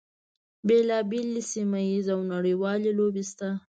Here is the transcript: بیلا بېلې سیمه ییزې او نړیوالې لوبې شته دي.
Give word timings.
بیلا 0.67 0.99
بېلې 1.09 1.41
سیمه 1.51 1.79
ییزې 1.89 2.11
او 2.15 2.19
نړیوالې 2.33 2.91
لوبې 2.97 3.23
شته 3.29 3.47
دي. 3.53 3.59